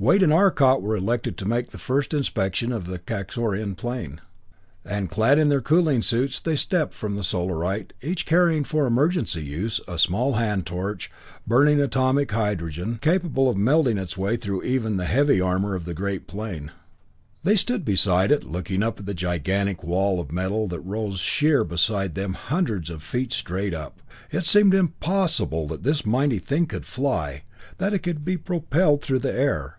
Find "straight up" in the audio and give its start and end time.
23.32-24.00